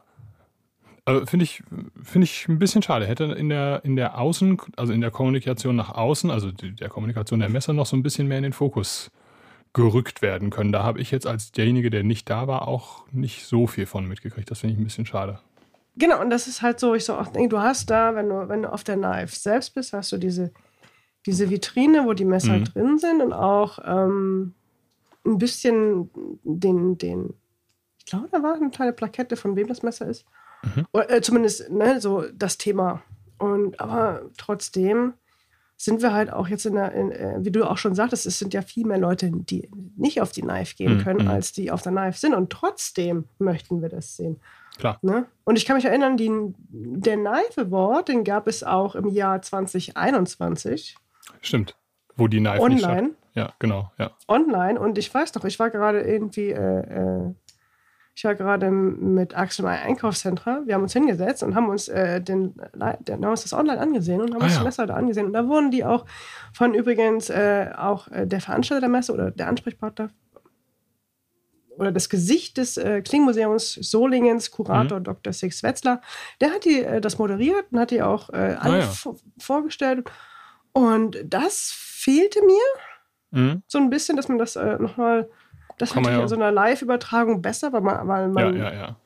[1.06, 1.62] Äh, Finde ich,
[2.02, 3.06] finde ich ein bisschen schade.
[3.06, 6.88] Hätte in der, in der Außen, also in der Kommunikation nach außen, also die, der
[6.88, 9.10] Kommunikation der Messer noch so ein bisschen mehr in den Fokus
[9.72, 10.72] gerückt werden können.
[10.72, 14.06] Da habe ich jetzt als derjenige, der nicht da war, auch nicht so viel von
[14.08, 14.50] mitgekriegt.
[14.50, 15.40] Das finde ich ein bisschen schade.
[15.98, 18.48] Genau, und das ist halt so, ich so auch denke, du hast da, wenn du,
[18.48, 20.52] wenn du auf der Knife selbst bist, hast du diese,
[21.24, 22.64] diese Vitrine, wo die Messer Mhm.
[22.64, 24.54] drin sind und auch ähm,
[25.24, 26.10] ein bisschen
[26.44, 27.34] den, den,
[27.98, 30.24] ich glaube, da war eine kleine Plakette, von wem das Messer ist.
[30.62, 30.86] Mhm.
[30.92, 33.02] Oder, äh, zumindest, ne, so das Thema.
[33.38, 35.14] Und aber trotzdem
[35.78, 38.38] sind wir halt auch jetzt in der, in, äh, wie du auch schon sagtest, es
[38.38, 41.30] sind ja viel mehr Leute, die nicht auf die Knife gehen Mhm, können, mhm.
[41.30, 42.34] als die auf der Knife sind.
[42.34, 44.40] Und trotzdem möchten wir das sehen.
[44.78, 44.98] Klar.
[45.02, 45.26] Ne?
[45.44, 46.30] Und ich kann mich erinnern, die,
[46.68, 50.96] der Knife Award, den gab es auch im Jahr 2021
[51.40, 51.76] Stimmt.
[52.16, 53.10] Wo die Knife online.
[53.34, 54.12] Ja, genau, ja.
[54.28, 54.80] Online.
[54.80, 57.34] Und ich weiß noch, ich war gerade irgendwie, äh, äh,
[58.14, 60.66] ich war gerade mit Axel im Einkaufszentrum.
[60.66, 62.54] Wir haben uns hingesetzt und haben uns, äh, den,
[63.00, 64.60] den, haben uns das online angesehen und haben Ah, uns ja.
[64.60, 65.26] das Messer da angesehen.
[65.26, 66.06] Und da wurden die auch
[66.54, 70.08] von übrigens äh, auch äh, der Veranstalter der Messe oder der Ansprechpartner
[71.76, 75.32] oder das Gesicht des äh, Klingmuseums Solingens, Kurator Dr.
[75.32, 76.00] Six Wetzler,
[76.40, 78.84] der hat die, äh, das moderiert und hat die auch äh, alle Ah, ja.
[78.86, 80.08] vo- vorgestellt.
[80.72, 82.62] Und das fehlte mir
[83.32, 83.62] Mhm.
[83.66, 85.28] so ein bisschen, dass man das äh, nochmal,
[85.78, 88.96] das Kann man natürlich ja- in so einer Live-Übertragung besser, weil man, weil man, ja.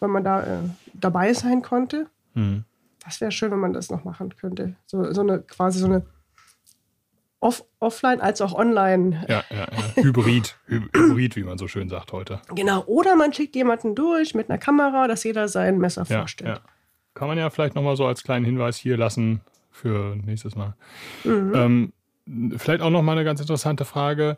[0.00, 0.58] weil man da äh,
[0.94, 2.06] dabei sein konnte.
[2.34, 2.64] Mhm.
[3.04, 4.74] Das wäre schön, wenn man das noch machen könnte.
[4.86, 6.02] So, so eine quasi so eine
[7.40, 9.24] off offline als auch online.
[9.28, 10.02] Ja, ja, ja.
[10.02, 12.40] Hybrid, Hy- Hybrid, wie man so schön sagt heute.
[12.54, 12.82] Genau.
[12.86, 16.56] Oder man schickt jemanden durch mit einer Kamera, dass jeder sein Messer Ja, vorstellt.
[16.56, 16.60] ja.
[17.14, 20.74] Kann man ja vielleicht nochmal so als kleinen Hinweis hier lassen für nächstes Mal.
[21.24, 21.92] Mhm.
[22.26, 24.36] Ähm, vielleicht auch nochmal eine ganz interessante Frage.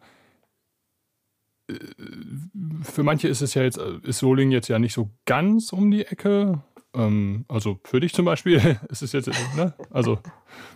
[2.83, 6.05] für manche ist es ja jetzt, ist Solingen jetzt ja nicht so ganz um die
[6.05, 6.63] Ecke.
[6.95, 9.75] Ähm, also für dich zum Beispiel ist es jetzt, ne?
[9.91, 10.19] Also.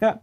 [0.00, 0.20] Ja.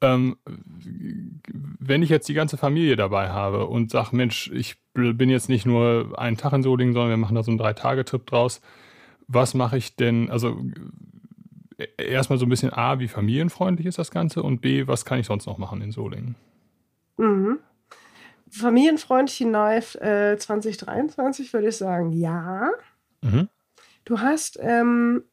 [0.00, 5.48] Ähm, wenn ich jetzt die ganze Familie dabei habe und sage, Mensch, ich bin jetzt
[5.48, 8.60] nicht nur einen Tag in Solingen, sondern wir machen da so einen Drei-Tage-Trip draus,
[9.28, 10.60] was mache ich denn, also
[11.78, 15.20] e-, erstmal so ein bisschen A, wie familienfreundlich ist das Ganze und B, was kann
[15.20, 16.34] ich sonst noch machen in Solingen?
[17.16, 17.58] Mhm.
[18.50, 22.70] Familienfreundlich Knife äh, 2023 würde ich sagen, ja.
[23.22, 23.48] Mhm.
[24.04, 25.24] Du hast ähm,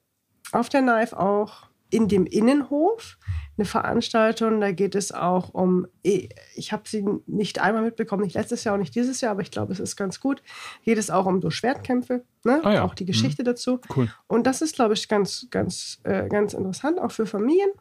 [0.52, 3.18] auf der Knife auch in dem Innenhof
[3.58, 8.64] eine Veranstaltung, da geht es auch um, ich habe sie nicht einmal mitbekommen, nicht letztes
[8.64, 10.42] Jahr und nicht dieses Jahr, aber ich glaube, es ist ganz gut,
[10.84, 12.62] geht es auch um so Schwertkämpfe, ne?
[12.64, 12.84] ah, ja.
[12.84, 13.48] auch die Geschichte mhm.
[13.48, 13.82] dazu.
[13.96, 14.08] Cool.
[14.28, 17.72] Und das ist, glaube ich, ganz, ganz, äh, ganz interessant, auch für Familien.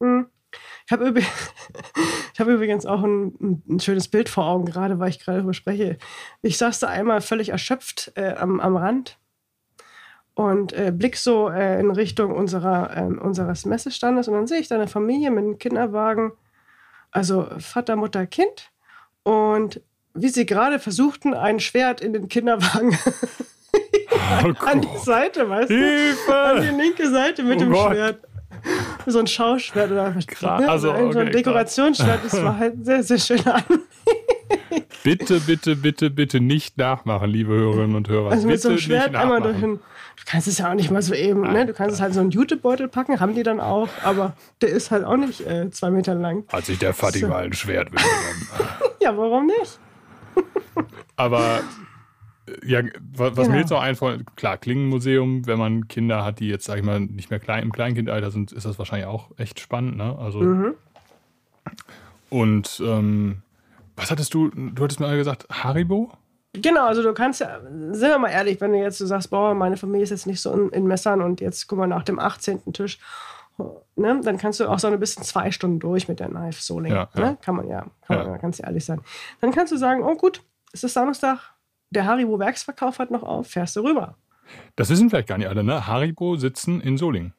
[0.00, 0.26] Mhm.
[0.86, 1.52] Ich habe übrigens,
[2.38, 5.98] hab übrigens auch ein, ein, schönes Bild vor Augen, gerade weil ich gerade darüber spreche.
[6.42, 9.18] Ich saß da einmal völlig erschöpft äh, am, am Rand
[10.34, 14.68] und äh, blick so äh, in Richtung unserer, äh, unseres Messestandes und dann sehe ich
[14.68, 16.32] da eine Familie mit einem Kinderwagen,
[17.10, 18.70] also Vater, Mutter, Kind
[19.22, 19.80] und
[20.14, 22.96] wie sie gerade versuchten, ein Schwert in den Kinderwagen
[24.44, 25.74] oh, an die Seite, weißt du?
[25.74, 26.34] Hilfe!
[26.34, 27.92] An die linke Seite mit oh dem Gott.
[27.92, 28.20] Schwert.
[29.06, 30.26] So ein Schauschwert oder was?
[30.40, 30.68] Ne?
[30.70, 33.62] Also, okay, so ein Dekorationsschwert, das war halt sehr, sehr schön an.
[35.02, 38.30] bitte, bitte, bitte, bitte nicht nachmachen, liebe Hörerinnen und Hörer.
[38.30, 39.80] Also mit so einem Schwert einmal durch den
[40.16, 41.66] Du kannst es ja auch nicht mal so eben, ne?
[41.66, 44.90] Du kannst es halt so einen Jutebeutel packen, haben die dann auch, aber der ist
[44.90, 46.44] halt auch nicht äh, zwei Meter lang.
[46.48, 47.28] Hat sich der Fatih so.
[47.28, 48.48] mal ein Schwert mitgenommen.
[49.00, 49.78] ja, warum nicht?
[51.16, 51.60] aber
[52.46, 53.50] äh, ja, was, was genau.
[53.50, 57.00] mir jetzt noch einfällt, klar, Klingenmuseum, wenn man Kinder hat, die jetzt, sag ich mal,
[57.00, 60.16] nicht mehr klein, im Kleinkindalter sind, ist das wahrscheinlich auch echt spannend, ne?
[60.18, 60.40] Also.
[60.40, 60.74] Mhm.
[62.30, 63.42] Und ähm,
[63.96, 66.12] was hattest du, du hattest mir gesagt, Haribo?
[66.54, 69.54] Genau, also du kannst ja, sind wir mal ehrlich, wenn du jetzt so sagst, boah,
[69.54, 72.18] meine Familie ist jetzt nicht so in, in Messern und jetzt guck mal nach dem
[72.20, 72.72] 18.
[72.72, 73.00] Tisch,
[73.96, 76.92] ne, dann kannst du auch so ein bisschen zwei Stunden durch mit der Knife Soling.
[76.92, 77.20] Ja, ja.
[77.20, 77.38] Ne?
[77.42, 78.28] Kann man ja, kann ja.
[78.28, 79.00] man ganz ehrlich sein.
[79.40, 81.54] Dann kannst du sagen, oh gut, es ist Samstag,
[81.90, 84.16] der Haribo Werksverkauf hat noch auf, fährst du rüber.
[84.76, 85.86] Das wissen vielleicht gar nicht alle, ne?
[85.86, 87.34] Haribo sitzen in Solingen.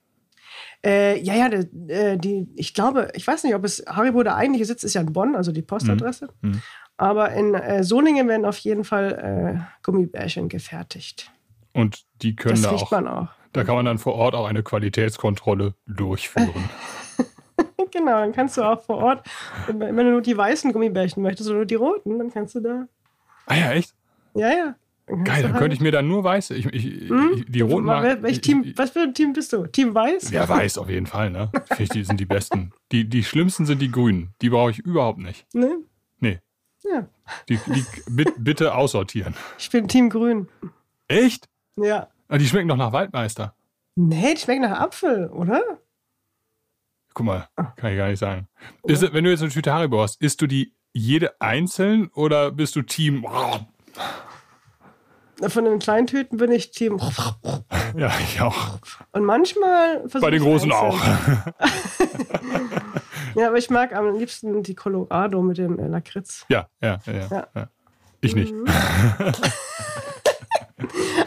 [0.83, 4.35] Äh, ja, ja, die, äh, die, ich glaube, ich weiß nicht, ob es Haribo der
[4.35, 6.29] eigentliche Sitz ist ja in Bonn, also die Postadresse.
[6.41, 6.51] Mhm.
[6.51, 6.61] Mhm.
[6.97, 11.31] Aber in äh, Solingen werden auf jeden Fall äh, Gummibärchen gefertigt.
[11.73, 13.27] Und die können das da auch, man auch.
[13.51, 16.69] Da kann man dann vor Ort auch eine Qualitätskontrolle durchführen.
[17.91, 19.27] genau, dann kannst du auch vor Ort,
[19.67, 22.87] wenn du nur die weißen Gummibärchen möchtest oder nur die roten, dann kannst du da.
[23.45, 23.93] Ah ja, echt?
[24.33, 24.75] Ja, ja.
[25.07, 26.55] Geil, dann halt könnte ich mir dann nur weiße.
[26.55, 27.45] Ich, ich, hm?
[27.47, 27.85] Die roten.
[27.85, 29.67] Mal, welch Team, was für ein Team bist du?
[29.67, 30.31] Team Weiß?
[30.31, 31.51] Ja, Weiß auf jeden Fall, ne?
[31.67, 32.71] Finde ich, die sind die besten.
[32.91, 34.33] Die, die schlimmsten sind die Grünen.
[34.41, 35.45] Die brauche ich überhaupt nicht.
[35.53, 35.77] Ne?
[36.91, 37.07] Ja.
[37.49, 37.85] Die, die
[38.37, 39.35] bitte aussortieren.
[39.57, 40.47] Ich bin Team Grün.
[41.07, 41.49] Echt?
[41.77, 42.07] Ja.
[42.27, 43.55] Ah, die schmecken doch nach Waldmeister.
[43.95, 45.61] Nee, die schmecken nach Apfel, oder?
[47.13, 47.73] Guck mal, ah.
[47.77, 48.47] kann ich gar nicht sagen.
[48.83, 52.75] Ist, wenn du jetzt eine Tüte Haribo hast, isst du die jede einzeln oder bist
[52.75, 53.25] du Team?
[55.47, 56.99] Von den kleinen Tüten bin ich Team.
[57.97, 58.79] Ja, ich auch.
[59.11, 60.99] Und manchmal versuche Bei den großen auch.
[63.35, 66.45] ja, aber ich mag am liebsten die Colorado mit dem äh, Lakritz.
[66.49, 67.69] Ja, ja, ja, ja, ja.
[68.21, 68.53] Ich nicht.
[68.53, 68.65] Mhm.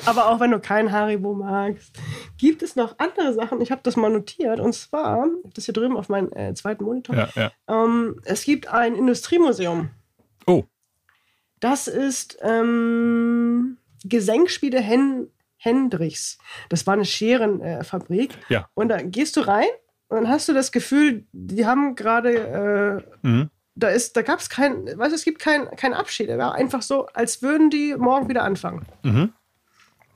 [0.07, 1.99] aber auch wenn du kein Haribo magst,
[2.37, 3.61] gibt es noch andere Sachen.
[3.61, 4.61] Ich habe das mal notiert.
[4.61, 7.17] Und zwar, das hier drüben auf meinem äh, zweiten Monitor.
[7.17, 7.53] Ja, ja.
[7.69, 9.91] Ähm, es gibt ein Industriemuseum.
[10.47, 10.65] Oh.
[11.61, 16.39] Das ist ähm, Gesenkspiele Hen Hendrichs.
[16.69, 18.33] Das war eine Scherenfabrik.
[18.49, 18.71] Äh, ja.
[18.75, 19.67] Und da gehst du rein
[20.09, 23.51] und dann hast du das Gefühl, die haben gerade, äh, mhm.
[23.75, 26.31] da ist, da gab es kein, weißt du, es gibt keinen kein Abschied.
[26.31, 28.87] Es war einfach so, als würden die morgen wieder anfangen.
[29.03, 29.33] Mhm.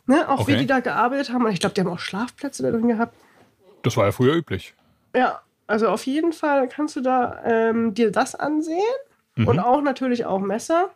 [0.06, 0.28] Ne?
[0.28, 0.54] Auch okay.
[0.54, 1.44] wie die da gearbeitet haben.
[1.44, 3.14] Und ich glaube, die haben auch Schlafplätze da drin gehabt.
[3.82, 4.74] Das war ja früher üblich.
[5.14, 8.78] Ja, also auf jeden Fall kannst du da ähm, dir das ansehen.
[9.36, 9.48] Mhm.
[9.48, 10.90] Und auch natürlich auch Messer.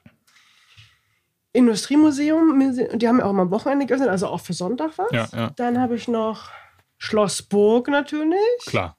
[1.52, 5.10] Industriemuseum, die haben ja auch mal am Wochenende geöffnet, also auch für Sonntag was.
[5.10, 5.50] Ja, ja.
[5.56, 6.50] Dann habe ich noch
[6.98, 8.38] Schloss Burg natürlich.
[8.66, 8.96] Klar.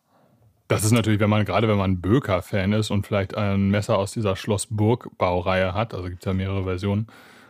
[0.68, 4.12] Das ist natürlich, wenn man, gerade wenn man Böker-Fan ist und vielleicht ein Messer aus
[4.12, 7.08] dieser Schloss Burg-Baureihe hat, also gibt es ja mehrere Versionen,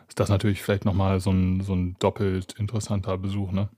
[0.07, 3.69] ist das natürlich vielleicht nochmal so ein, so ein doppelt interessanter Besuch, ne?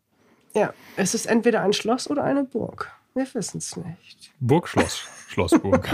[0.54, 2.92] Ja, es ist entweder ein Schloss oder eine Burg.
[3.14, 4.34] Wir wissen es nicht.
[4.40, 5.88] Burgschloss, Schlossburg.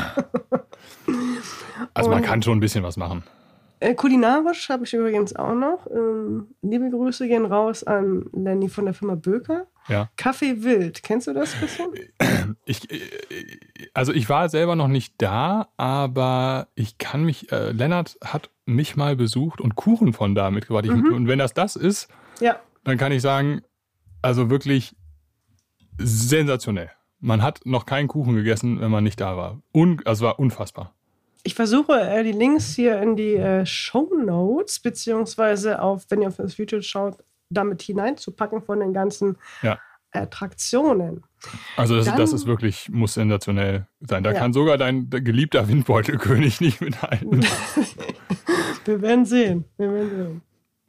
[1.93, 3.23] also und man kann schon ein bisschen was machen.
[3.79, 5.87] Äh, kulinarisch habe ich übrigens auch noch.
[5.91, 9.67] Ähm, liebe Grüße gehen raus an Lenny von der Firma Böker.
[9.87, 10.09] Ja.
[10.17, 11.87] Kaffee Wild, kennst du das bisschen?
[12.65, 12.99] Ich, äh,
[13.93, 18.95] also ich war selber noch nicht da, aber ich kann mich, äh, Lennart hat mich
[18.95, 20.85] mal besucht und Kuchen von da mitgebracht.
[20.85, 21.13] Mhm.
[21.13, 22.07] Und wenn das das ist,
[22.39, 23.61] Ja, dann kann ich sagen,
[24.21, 24.95] also wirklich
[25.97, 26.89] sensationell.
[27.19, 29.61] Man hat noch keinen Kuchen gegessen, wenn man nicht da war.
[29.73, 30.93] Un, also war unfassbar.
[31.43, 36.27] ich versuche äh, die Links hier in die äh, Show Notes, beziehungsweise auf, wenn ihr
[36.29, 37.17] auf das Video schaut,
[37.55, 39.79] damit hineinzupacken von den ganzen Ja.
[40.11, 41.23] Attraktionen.
[41.75, 44.23] Also das, Dann- das ist wirklich, muss sensationell sein.
[44.23, 44.39] Da Ja.
[44.39, 47.45] kann sogar dein geliebter Windbeutelkönig nicht mithalten.
[48.85, 49.65] Wir werden sehen.
[49.77, 50.41] Wir werden sehen.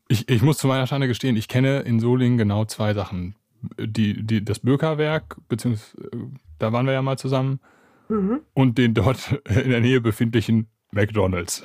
[0.09, 3.35] Ich, ich muss zu meiner Schande gestehen, ich kenne in Solingen genau zwei Sachen.
[3.81, 6.16] Die, die, das Bökerwerk, beziehungsweise äh,
[6.59, 7.59] da waren wir ja mal zusammen,
[8.09, 8.42] Mhm.
[8.55, 11.64] und den dort in der Nähe befindlichen McDonalds.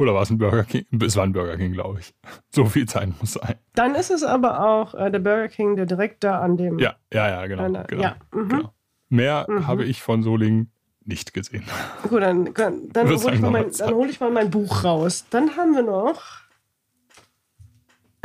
[0.00, 0.86] Oder war es ein Burger King?
[1.02, 2.14] Es war ein Burger King, glaube ich.
[2.50, 3.54] So viel Zeit muss sein.
[3.74, 6.78] Dann ist es aber auch äh, der Burger King, der direkt da an dem.
[6.78, 7.64] Ja, ja, ja, genau.
[7.64, 8.16] an genau, ja.
[8.32, 8.48] Mhm.
[8.48, 8.74] genau.
[9.10, 9.66] Mehr Mhm.
[9.66, 10.72] habe ich von Solingen
[11.04, 11.64] nicht gesehen.
[12.08, 15.26] Gut, dann, dann, dann hole ich, mein- hol ich mal mein Buch raus.
[15.30, 16.22] Dann haben wir noch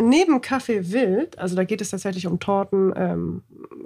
[0.01, 3.43] neben Kaffee Wild, also da geht es tatsächlich um Torten, ähm,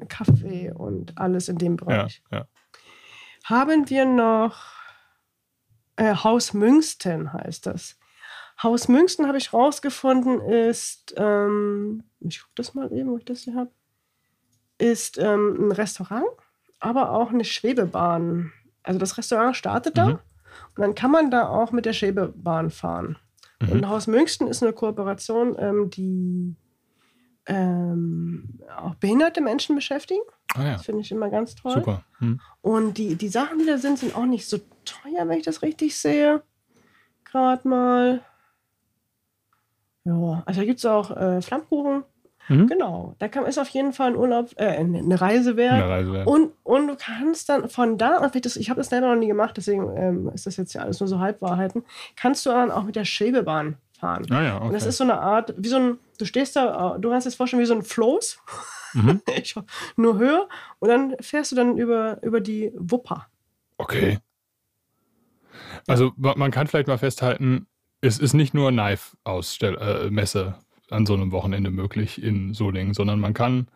[0.08, 2.24] Kaffee und alles in dem Ja, Bereich.
[2.32, 2.46] ja.
[3.46, 4.79] haben wir noch
[6.00, 7.98] äh, Haus Münsten heißt das.
[8.64, 13.42] Haus Münsten habe ich rausgefunden, ist, ähm, ich gucke das mal eben, wo ich das
[13.42, 13.72] hier habe,
[14.78, 16.28] ist ähm, ein Restaurant,
[16.80, 18.52] aber auch eine Schwebebahn.
[18.84, 20.20] Also das Restaurant startet da Mhm.
[20.76, 23.18] und dann kann man da auch mit der Schwebebahn fahren.
[23.62, 23.70] Mhm.
[23.72, 26.56] Und Haus Münsten ist eine Kooperation, ähm, die
[27.46, 30.22] ähm, auch behinderte Menschen beschäftigen.
[30.56, 31.74] Ah ja, Das finde ich immer ganz toll.
[31.74, 32.04] super.
[32.20, 32.40] Hm.
[32.62, 35.62] Und die, die Sachen, die da sind, sind auch nicht so teuer, wenn ich das
[35.62, 36.42] richtig sehe.
[37.26, 38.22] Gerade mal.
[40.06, 42.04] Ja, also da gibt es auch äh, Flammkuchen.
[42.48, 42.66] Mhm.
[42.68, 43.16] Genau.
[43.20, 45.74] Da kann, ist auf jeden Fall ein Urlaub, äh, eine Reise wert.
[45.74, 46.28] Eine Reise wert.
[46.28, 49.56] Und, und du kannst dann von da, das- ich habe das selber noch nie gemacht,
[49.56, 51.84] deswegen ähm, ist das jetzt ja alles nur so Halbwahrheiten,
[52.16, 54.26] kannst du dann auch mit der Schwebebahn fahren.
[54.32, 54.66] Ah ja, okay.
[54.68, 57.26] Und das ist so eine Art, wie so ein, du stehst da, äh, du kannst
[57.28, 58.40] dir das vorstellen wie so ein Floß,
[58.94, 59.22] Mhm.
[59.98, 60.50] nur höher,
[60.80, 63.28] und dann fährst du dann über, über die Wupper.
[63.78, 64.20] Okay.
[65.88, 67.68] Also ma- man kann vielleicht mal festhalten,
[68.02, 70.56] es ist nicht nur Knife-Messe
[70.90, 73.68] an so einem Wochenende möglich in Solingen, sondern man kann,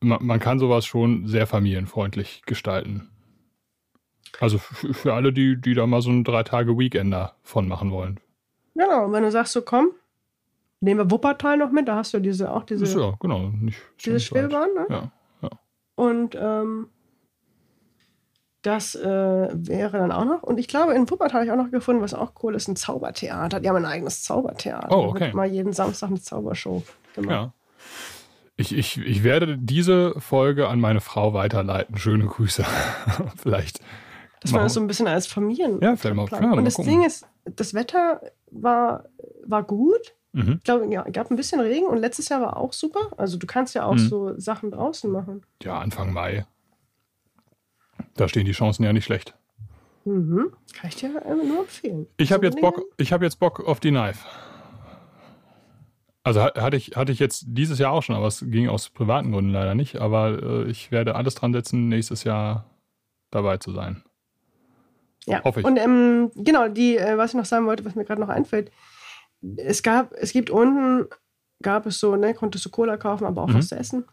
[0.00, 3.10] man, man kann sowas schon sehr familienfreundlich gestalten.
[4.38, 8.20] Also für alle, die, die da mal so ein drei Tage Weekender von machen wollen.
[8.74, 9.90] Genau, und wenn du sagst so, komm,
[10.80, 13.50] nehmen wir Wuppertal noch mit, da hast du ja diese, auch diese, Ist ja, genau.
[13.60, 14.20] Nicht diese.
[14.20, 14.86] Schwebebahn, ne?
[15.42, 15.50] Ja.
[15.94, 16.88] Und ähm,
[18.62, 20.42] das äh, wäre dann auch noch.
[20.42, 22.76] Und ich glaube, in Wuppertal habe ich auch noch gefunden, was auch cool ist, ein
[22.76, 23.60] Zaubertheater.
[23.60, 24.88] Die haben ein eigenes Zaubertheater.
[24.90, 25.20] Oh, Da okay.
[25.26, 26.82] wird mal jeden Samstag eine Zaubershow
[27.14, 27.30] gemacht.
[27.30, 27.52] Ja.
[28.56, 31.96] Ich, ich, ich werde diese Folge an meine Frau weiterleiten.
[31.96, 32.64] Schöne Grüße.
[33.36, 33.80] Vielleicht.
[34.42, 35.80] Dass man das so ein bisschen als Familien.
[35.82, 36.90] Ja, vielleicht mal- ja, mal Und das gucken.
[36.90, 39.04] Ding ist, das Wetter war,
[39.44, 40.14] war gut.
[40.32, 40.54] Mhm.
[40.58, 43.10] Ich glaube, ja, gab ein bisschen Regen und letztes Jahr war auch super.
[43.16, 43.98] Also du kannst ja auch Mhm.
[43.98, 45.42] so Sachen draußen machen.
[45.62, 46.46] Ja, Anfang Mai.
[48.14, 49.34] Da stehen die Chancen ja nicht schlecht.
[50.04, 50.52] Mhm.
[50.74, 52.06] Kann ich dir äh, nur empfehlen.
[52.16, 54.24] Ich habe jetzt Bock, ich habe jetzt Bock auf die Knife.
[56.22, 58.90] Also ha- hatte ich, hatte ich jetzt dieses Jahr auch schon, aber es ging aus
[58.90, 59.96] privaten Gründen leider nicht.
[60.00, 62.66] Aber äh, ich werde alles dran setzen, nächstes Jahr
[63.30, 64.02] dabei zu sein.
[65.26, 65.42] Ja.
[65.44, 65.66] Hoffe ich.
[65.66, 68.70] Und ähm, genau, die, äh, was ich noch sagen wollte, was mir gerade noch einfällt,
[69.56, 71.06] es gab, es gibt unten,
[71.62, 73.54] gab es so, ne, konntest du Cola kaufen, aber auch Mhm.
[73.54, 74.04] was zu essen.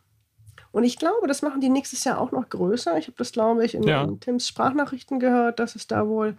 [0.71, 2.97] Und ich glaube, das machen die nächstes Jahr auch noch größer.
[2.97, 4.03] Ich habe das, glaube ich, in, Ja.
[4.03, 6.37] in Tims Sprachnachrichten gehört, dass es da wohl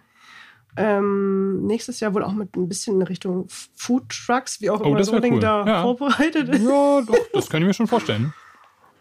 [0.77, 4.85] ähm, nächstes Jahr wohl auch mit ein bisschen in Richtung Food Trucks, wie auch Oh,
[4.85, 5.41] immer das wär Solingen cool.
[5.41, 5.81] da Ja.
[5.81, 6.61] vorbereitet ist.
[6.61, 8.33] Ja, doch, das kann ich mir schon vorstellen.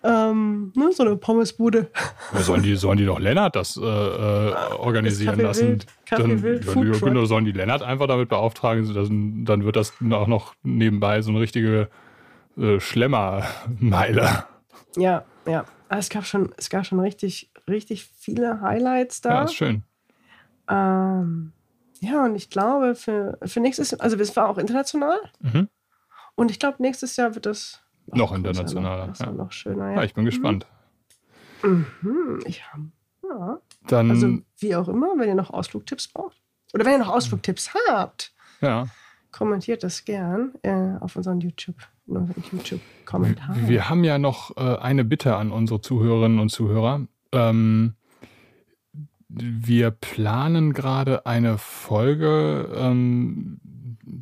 [0.04, 1.90] Ähm, ne, so eine Pommesbude.
[2.32, 5.68] Ja, sollen, die, sollen die doch Lennart das äh, äh, organisieren lassen?
[5.68, 7.08] Wild- dann, Wild dann, Food Truck.
[7.08, 11.30] genau, sollen die Lennart einfach damit beauftragen, dass, dann wird das auch noch nebenbei so
[11.30, 11.88] eine richtige
[12.56, 14.44] äh, Schlemmermeile.
[14.96, 15.64] Ja, ja.
[15.88, 19.30] Aber Es gab schon, es gab schon richtig, richtig viele Highlights da.
[19.30, 19.82] Ja, ist schön.
[20.68, 21.52] Ähm,
[22.00, 25.18] ja, und ich glaube, für, für nächstes also es war auch international.
[25.40, 25.68] Mhm.
[26.36, 27.82] Und ich glaube, nächstes Jahr wird das
[28.14, 29.32] Noch größer, internationaler, Noch, das war ja.
[29.34, 29.90] noch schöner.
[29.90, 30.04] Ja, Ja.
[30.04, 30.66] ich bin gespannt.
[31.62, 31.86] Hm,
[32.46, 32.80] ich hab,
[33.24, 33.58] ja.
[33.88, 36.40] Dann, Also, wie auch immer, wenn ihr noch Ausflugtipps braucht.
[36.74, 38.86] Oder wenn ihr noch Ausflugtipps habt, ja.
[39.32, 43.68] kommentiert das gern äh, auf unseren YouTube, YouTube-Kommentaren.
[43.68, 47.06] Wir haben ja noch äh, eine Bitte an unsere Zuhörerinnen und Zuhörer.
[47.32, 47.94] Ähm,
[49.28, 53.60] wir planen gerade eine Folge, ähm,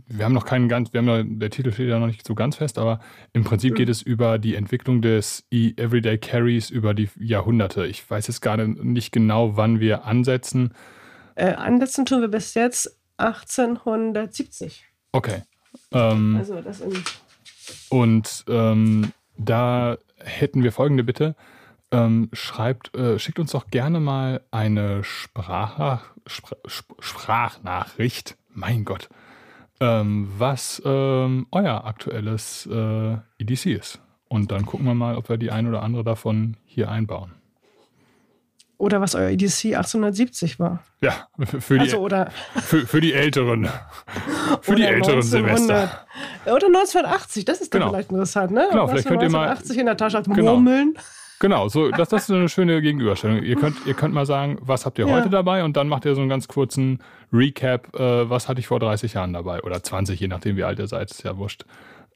[0.09, 2.35] wir haben noch keinen ganz, wir haben ja, der Titel steht ja noch nicht so
[2.35, 3.01] ganz fest, aber
[3.33, 7.87] im Prinzip geht es über die Entwicklung des Everyday Carries über die Jahrhunderte.
[7.87, 10.75] Ich weiß jetzt gar nicht genau, wann wir ansetzen.
[11.35, 14.85] Äh, ansetzen tun wir bis jetzt 1870.
[15.13, 15.43] Okay.
[15.93, 16.93] Ähm, also das in
[17.89, 21.35] und ähm, da hätten wir folgende Bitte.
[21.93, 28.37] Ähm, schreibt, äh, schickt uns doch gerne mal eine Sprach, Spr Sprachnachricht.
[28.53, 29.09] Mein Gott.
[29.81, 34.01] Ähm, was ähm, euer aktuelles äh, EDC ist.
[34.29, 37.33] Und dann gucken wir mal, ob wir die ein oder andere davon hier einbauen.
[38.79, 40.83] Oder was euer EDC 1870 war.
[41.01, 41.29] Ja,
[41.61, 43.69] für die, also, oder für, für die Älteren.
[44.61, 46.07] Für die älteren 1900, Semester.
[46.45, 47.93] Oder 1980, das ist dann genau.
[47.93, 48.67] vielleicht interessant, ne?
[48.71, 49.49] Genau, vielleicht könnt ihr mal.
[49.49, 50.55] 1980 in der Tasche als genau.
[50.55, 50.95] Murmeln.
[51.39, 53.43] Genau, so, das, das ist eine schöne Gegenüberstellung.
[53.43, 55.15] Ihr könnt, ihr könnt mal sagen, was habt ihr ja.
[55.15, 58.67] heute dabei und dann macht ihr so einen ganz kurzen Recap, äh, was hatte ich
[58.67, 61.65] vor 30 Jahren dabei oder 20, je nachdem wie alt ihr seid, ist ja wurscht.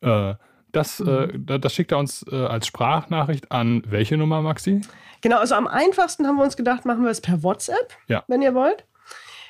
[0.00, 0.34] Äh,
[0.72, 1.60] das, äh, mhm.
[1.60, 4.80] das schickt er uns äh, als Sprachnachricht an welche Nummer, Maxi?
[5.20, 8.24] Genau, also am einfachsten haben wir uns gedacht, machen wir es per WhatsApp, ja.
[8.28, 8.86] wenn ihr wollt.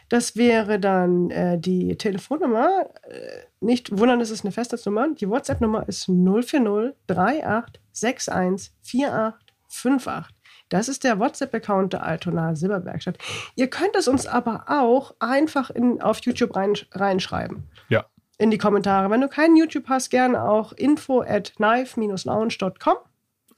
[0.08, 2.86] Das wäre dann äh, die Telefonnummer.
[3.08, 5.14] Äh, nicht wundern, es ist eine Festnetznummer.
[5.14, 6.66] Die WhatsApp-Nummer ist 040
[7.06, 9.39] 38 61 48
[9.70, 10.34] 58.
[10.68, 13.18] Das ist der WhatsApp-Account der Altona Silberwerkstatt.
[13.56, 17.64] Ihr könnt es uns aber auch einfach in, auf YouTube rein, reinschreiben.
[17.88, 18.06] Ja.
[18.38, 19.10] In die Kommentare.
[19.10, 22.96] Wenn du keinen YouTube hast, gerne auch info at knife-lounge.com.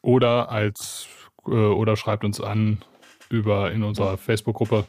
[0.01, 1.07] Oder als
[1.46, 2.79] äh, oder schreibt uns an
[3.29, 4.85] über in unserer Facebook-Gruppe,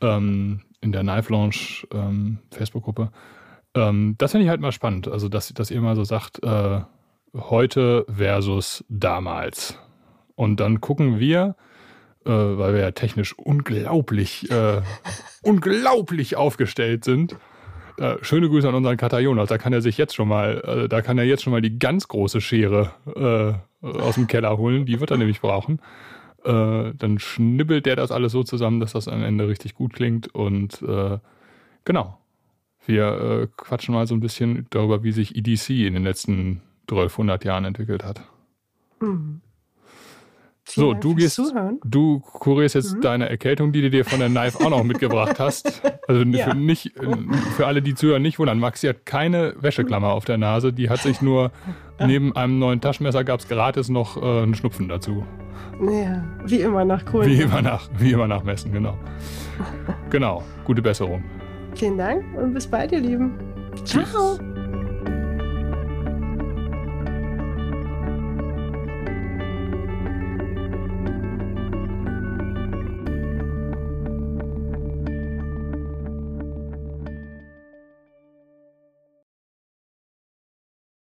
[0.00, 3.10] ähm, in der Knife Lounge ähm, Facebook-Gruppe.
[3.74, 5.08] Ähm, das finde ich halt mal spannend.
[5.08, 6.80] Also, dass, dass ihr mal so sagt, äh,
[7.34, 9.78] heute versus damals.
[10.36, 11.56] Und dann gucken wir,
[12.24, 14.80] äh, weil wir ja technisch unglaublich, äh,
[15.42, 17.36] unglaublich aufgestellt sind.
[17.98, 19.48] Äh, schöne Grüße an unseren Katar Jonas.
[19.48, 21.78] Da kann er sich jetzt schon mal, äh, da kann er jetzt schon mal die
[21.78, 24.86] ganz große Schere äh, aus dem Keller holen.
[24.86, 25.80] Die wird er nämlich brauchen.
[26.44, 30.34] Äh, dann schnibbelt der das alles so zusammen, dass das am Ende richtig gut klingt.
[30.34, 30.82] Und
[31.84, 32.18] genau,
[32.86, 37.64] wir quatschen mal so ein bisschen darüber, wie sich EDC in den letzten 1200 Jahren
[37.64, 38.22] entwickelt hat.
[39.00, 39.40] Mhm.
[40.66, 41.78] So, du gehst, Zuhören.
[41.84, 43.00] du kurierst jetzt mhm.
[43.02, 45.82] deine Erkältung, die du dir von der Knife auch noch mitgebracht hast.
[46.08, 46.48] Also ja.
[46.48, 46.92] für, nicht,
[47.56, 48.58] für alle, die zuhören, nicht wundern.
[48.58, 50.72] Maxi hat keine Wäscheklammer auf der Nase.
[50.72, 51.50] Die hat sich nur,
[52.00, 55.24] neben einem neuen Taschenmesser gab es gratis noch äh, einen Schnupfen dazu.
[55.80, 57.30] Ja, wie immer nach Kohlen.
[57.30, 58.96] Wie immer nach, wie immer nach Messen, genau.
[60.10, 61.22] genau, gute Besserung.
[61.74, 63.32] Vielen Dank und bis bald, ihr Lieben.
[63.84, 64.38] Ciao.